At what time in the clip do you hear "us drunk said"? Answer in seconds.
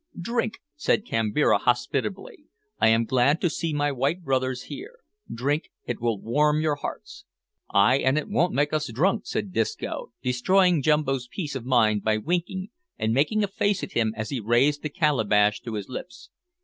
8.73-9.51